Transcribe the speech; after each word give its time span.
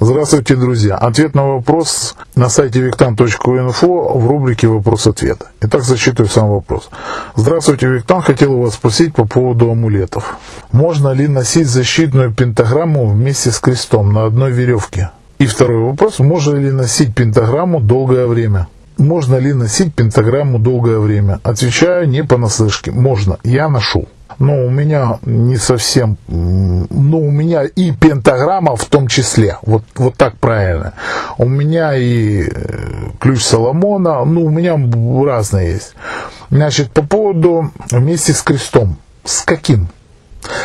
Здравствуйте, 0.00 0.54
друзья. 0.54 0.94
Ответ 0.94 1.34
на 1.34 1.44
вопрос 1.44 2.14
на 2.36 2.48
сайте 2.48 2.80
виктан.инфо 2.80 4.16
в 4.16 4.28
рубрике 4.28 4.68
«Вопрос-ответ». 4.68 5.42
Итак, 5.60 5.82
зачитываю 5.82 6.30
сам 6.30 6.50
вопрос. 6.50 6.88
Здравствуйте, 7.34 7.88
Виктан. 7.88 8.22
Хотел 8.22 8.52
у 8.52 8.62
вас 8.62 8.74
спросить 8.74 9.12
по 9.12 9.24
поводу 9.24 9.72
амулетов. 9.72 10.36
Можно 10.70 11.10
ли 11.10 11.26
носить 11.26 11.66
защитную 11.66 12.32
пентаграмму 12.32 13.08
вместе 13.08 13.50
с 13.50 13.58
крестом 13.58 14.12
на 14.12 14.24
одной 14.26 14.52
веревке? 14.52 15.10
И 15.40 15.46
второй 15.46 15.82
вопрос. 15.82 16.20
Можно 16.20 16.54
ли 16.54 16.70
носить 16.70 17.12
пентаграмму 17.12 17.80
долгое 17.80 18.28
время? 18.28 18.68
Можно 18.98 19.34
ли 19.34 19.52
носить 19.52 19.92
пентаграмму 19.96 20.60
долгое 20.60 21.00
время? 21.00 21.40
Отвечаю 21.42 22.08
не 22.08 22.22
понаслышке. 22.22 22.92
Можно. 22.92 23.38
Я 23.42 23.68
ношу 23.68 24.06
но 24.38 24.64
у 24.64 24.70
меня 24.70 25.18
не 25.24 25.56
совсем, 25.56 26.16
ну, 26.28 27.20
у 27.20 27.30
меня 27.30 27.64
и 27.64 27.92
пентаграмма 27.92 28.76
в 28.76 28.84
том 28.84 29.08
числе, 29.08 29.58
вот, 29.62 29.82
вот 29.96 30.16
так 30.16 30.36
правильно. 30.38 30.94
У 31.38 31.48
меня 31.48 31.94
и 31.96 32.42
э, 32.42 33.10
ключ 33.18 33.42
Соломона, 33.42 34.24
ну, 34.24 34.44
у 34.44 34.50
меня 34.50 34.78
разные 35.24 35.72
есть. 35.72 35.94
Значит, 36.50 36.92
по 36.92 37.02
поводу 37.02 37.72
вместе 37.90 38.32
с 38.32 38.42
крестом. 38.42 38.96
С 39.24 39.42
каким? 39.42 39.88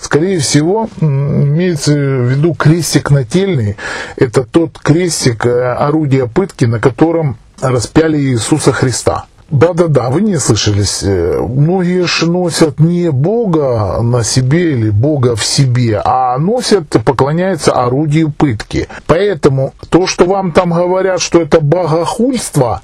Скорее 0.00 0.38
всего, 0.38 0.88
имеется 1.00 1.92
в 1.92 2.30
виду 2.30 2.54
крестик 2.54 3.10
нательный. 3.10 3.76
Это 4.16 4.44
тот 4.44 4.78
крестик, 4.78 5.46
э, 5.46 5.72
орудия 5.72 6.26
пытки, 6.26 6.66
на 6.66 6.78
котором 6.78 7.38
распяли 7.60 8.18
Иисуса 8.18 8.72
Христа. 8.72 9.26
Да-да-да, 9.50 10.10
вы 10.10 10.22
не 10.22 10.38
слышались. 10.38 11.02
Э, 11.02 11.38
многие 11.40 12.06
же 12.06 12.30
носят 12.30 12.80
не 12.80 13.10
Бога 13.10 14.00
на 14.00 14.24
себе 14.24 14.72
или 14.72 14.90
Бога 14.90 15.36
в 15.36 15.44
себе, 15.44 16.00
а 16.04 16.38
носят, 16.38 16.88
поклоняются 17.04 17.72
орудию 17.72 18.32
пытки. 18.32 18.88
Поэтому 19.06 19.74
то, 19.90 20.06
что 20.06 20.24
вам 20.24 20.52
там 20.52 20.72
говорят, 20.72 21.20
что 21.20 21.42
это 21.42 21.60
богохульство, 21.60 22.80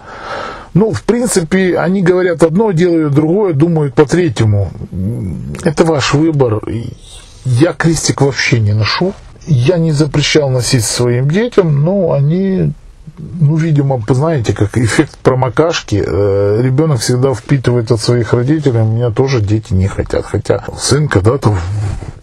ну, 0.75 0.93
в 0.93 1.03
принципе, 1.03 1.79
они 1.79 2.03
говорят 2.03 2.43
одно, 2.43 2.71
делают 2.73 3.15
другое, 3.15 3.55
думают 3.55 3.95
по 3.95 4.07
третьему. 4.07 4.71
Это 5.65 5.85
ваш 5.85 6.15
выбор. 6.15 6.61
Я 7.45 7.73
крестик 7.73 8.21
вообще 8.21 8.61
не 8.61 8.73
ношу. 8.73 9.15
Я 9.47 9.79
не 9.79 9.91
запрещал 9.93 10.51
носить 10.51 10.85
своим 10.85 11.29
детям, 11.29 11.83
но 11.83 12.13
они 12.13 12.73
ну, 13.41 13.57
видимо, 13.57 14.03
знаете, 14.09 14.53
как 14.53 14.77
эффект 14.77 15.17
промокашки. 15.23 16.03
Э, 16.07 16.61
ребенок 16.63 17.01
всегда 17.01 17.35
впитывает 17.35 17.91
от 17.91 18.01
своих 18.01 18.33
родителей, 18.33 18.83
меня 18.83 19.11
тоже 19.11 19.41
дети 19.41 19.73
не 19.73 19.89
хотят. 19.89 20.25
Хотя 20.25 20.65
сын 20.79 21.09
когда-то 21.09 21.57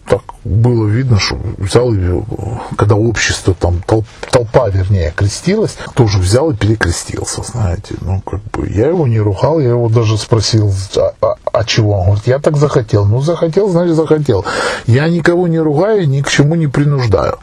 так 0.08 0.22
было 0.44 0.86
видно, 0.86 1.18
что 1.18 1.38
взял 1.58 1.92
ее, 1.92 2.24
когда 2.76 2.96
общество, 2.96 3.54
там, 3.54 3.82
толпа, 4.30 4.68
вернее, 4.70 5.12
крестилась, 5.14 5.76
тоже 5.94 6.18
взял 6.18 6.50
и 6.50 6.56
перекрестился, 6.56 7.42
знаете. 7.42 7.94
Ну, 8.00 8.20
как 8.22 8.40
бы, 8.52 8.68
я 8.68 8.88
его 8.88 9.06
не 9.06 9.20
ругал, 9.20 9.60
я 9.60 9.70
его 9.70 9.88
даже 9.88 10.16
спросил, 10.16 10.72
а, 10.96 11.12
а, 11.20 11.34
а 11.52 11.64
чего? 11.64 11.98
Он 11.98 12.06
говорит, 12.06 12.26
я 12.26 12.38
так 12.38 12.56
захотел. 12.56 13.04
Ну, 13.04 13.20
захотел, 13.20 13.68
значит, 13.68 13.96
захотел. 13.96 14.44
Я 14.86 15.08
никого 15.08 15.46
не 15.48 15.58
ругаю, 15.58 16.08
ни 16.08 16.22
к 16.22 16.28
чему 16.28 16.54
не 16.54 16.66
принуждаю. 16.68 17.38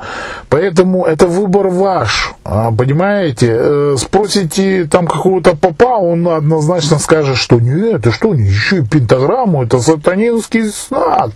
Поэтому 0.56 1.04
это 1.04 1.28
выбор 1.28 1.68
ваш, 1.68 2.34
а, 2.46 2.72
понимаете? 2.72 3.48
Э, 3.60 3.96
спросите 3.98 4.86
там 4.86 5.06
какого-то 5.06 5.54
папа, 5.58 5.98
он 5.98 6.26
однозначно 6.30 6.98
скажет, 6.98 7.36
что 7.36 7.60
нет, 7.60 7.96
это 7.96 8.12
что, 8.14 8.34
еще 8.34 8.78
и 8.78 8.82
пентаграмму, 8.82 9.66
это 9.66 9.82
сатанинский 9.82 10.62
знак. 10.62 11.32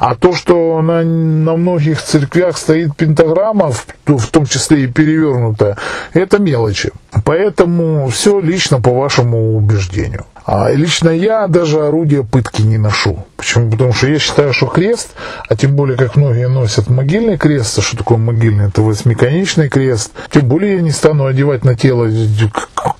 А 0.00 0.16
то, 0.16 0.34
что 0.34 0.82
на 0.82 1.04
на 1.04 1.54
многих 1.54 2.02
церквях 2.02 2.58
стоит 2.58 2.96
пентаграмма, 2.96 3.70
в, 3.70 3.86
в 4.06 4.26
том 4.32 4.44
числе 4.44 4.82
и 4.82 4.86
перевернутая, 4.88 5.76
это 6.12 6.40
мелочи. 6.40 6.90
Поэтому 7.24 8.08
все 8.08 8.40
лично 8.40 8.80
по 8.80 8.90
вашему 8.90 9.56
убеждению. 9.56 10.24
А 10.44 10.70
лично 10.70 11.08
я 11.08 11.46
даже 11.46 11.80
орудие 11.80 12.22
пытки 12.22 12.60
не 12.60 12.76
ношу. 12.76 13.24
Почему? 13.36 13.70
Потому 13.70 13.94
что 13.94 14.08
я 14.08 14.18
считаю, 14.18 14.52
что 14.52 14.66
крест, 14.66 15.12
а 15.48 15.56
тем 15.56 15.74
более, 15.74 15.96
как 15.96 16.16
многие 16.16 16.48
носят 16.48 16.90
могильный 16.90 17.38
крест, 17.38 17.78
а 17.78 17.82
что 17.82 17.96
такое 17.96 18.18
могильный? 18.18 18.66
Это 18.66 18.82
восьмиконечный 18.82 19.70
крест. 19.70 20.12
Тем 20.30 20.46
более 20.46 20.76
я 20.76 20.82
не 20.82 20.90
стану 20.90 21.24
одевать 21.24 21.64
на 21.64 21.74
тело. 21.74 22.10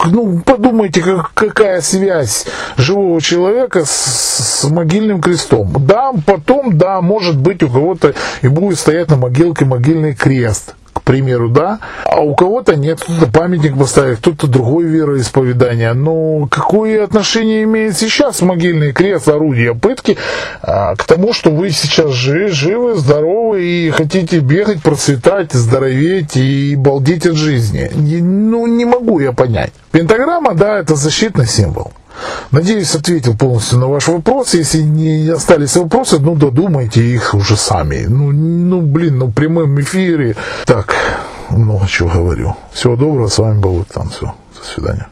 Ну, 0.07 0.41
подумайте, 0.41 1.03
как, 1.03 1.33
какая 1.35 1.83
связь 1.83 2.47
живого 2.79 3.21
человека 3.21 3.85
с, 3.85 3.91
с 3.91 4.65
могильным 4.65 5.21
крестом. 5.21 5.71
Да, 5.81 6.13
потом, 6.25 6.79
да, 6.79 7.03
может 7.03 7.39
быть, 7.39 7.63
у 7.63 7.69
кого-то 7.69 8.15
и 8.41 8.49
будет 8.49 8.79
стоять 8.79 9.11
на 9.11 9.17
могилке 9.17 9.67
могильный 9.67 10.15
крест 10.15 10.75
примеру, 11.05 11.49
да, 11.49 11.79
а 12.15 12.21
у 12.21 12.35
кого-то 12.37 12.77
нет, 12.77 13.01
кто-то 13.01 13.27
памятник 13.27 13.77
поставит, 13.77 14.19
кто-то 14.19 14.47
другое 14.47 14.87
вероисповедание. 14.87 15.95
Но 15.95 16.47
какое 16.47 17.03
отношение 17.03 17.65
имеет 17.65 17.97
сейчас 17.97 18.41
могильный 18.41 18.93
крест, 18.93 19.29
орудие 19.29 19.75
пытки 19.75 20.17
а, 20.63 20.95
к 20.95 21.05
тому, 21.05 21.33
что 21.33 21.51
вы 21.51 21.71
сейчас 21.71 22.13
живы, 22.13 22.49
живы, 22.49 22.95
здоровы 22.95 23.65
и 23.65 23.91
хотите 23.91 24.39
бегать, 24.39 24.81
процветать, 24.81 25.53
здороветь 25.53 26.37
и 26.37 26.77
балдеть 26.77 27.27
от 27.27 27.35
жизни? 27.35 27.91
Ну, 27.93 28.69
не 28.69 28.85
могу 28.85 29.19
я 29.19 29.33
понять. 29.33 29.73
Пентаграмма, 29.91 30.55
да, 30.55 30.79
это 30.79 30.95
защитный 30.95 31.47
символ. 31.47 31.93
Надеюсь, 32.53 32.95
ответил 32.95 33.37
полностью 33.37 33.79
на 33.79 33.89
ваш 33.89 34.07
вопрос. 34.07 34.55
Если 34.55 34.83
не 34.83 35.29
остались 35.31 35.77
вопросы, 35.77 36.21
ну 36.21 36.37
додумайте 36.37 37.03
их 37.03 37.35
уже 37.35 37.57
сами. 37.57 38.07
Ну, 38.09 38.31
ну 38.31 38.81
блин, 38.83 39.19
ну 39.19 39.27
в 39.27 39.33
прямом 39.33 39.81
эфире. 39.81 40.37
Так, 40.65 40.95
много 41.50 41.87
чего 41.87 42.09
говорю. 42.09 42.56
Всего 42.72 42.97
доброго, 42.97 43.28
с 43.28 43.38
вами 43.38 43.60
был. 43.60 43.84
Все, 44.10 44.34
до 44.59 44.65
свидания. 44.65 45.09